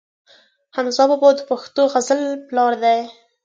[0.75, 2.99] حمزه بابا د پښتو غزل پلار دی.